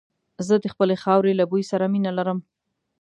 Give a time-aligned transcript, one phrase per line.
[0.47, 2.39] زه د خپلې خاورې له بوی سره مينه لرم.